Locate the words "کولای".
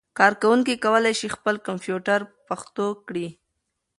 0.85-1.13